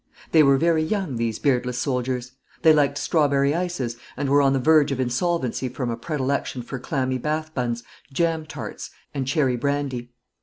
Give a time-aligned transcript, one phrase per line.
[0.31, 2.31] They were very young, these beardless soldiers.
[2.63, 6.79] They liked strawberry ices, and were on the verge of insolvency from a predilection for
[6.79, 10.09] clammy bath buns, jam tarts, and cherry brandy.